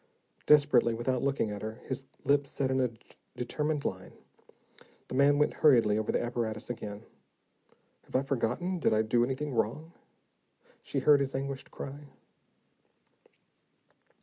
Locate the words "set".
2.49-2.71